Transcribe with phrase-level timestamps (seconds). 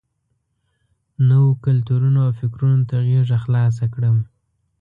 [1.27, 4.17] نویو کلتورونو او فکرونو ته غېږه خلاصه کړم.